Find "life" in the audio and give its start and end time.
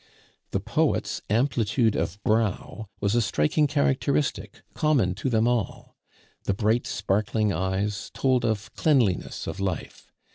9.59-10.11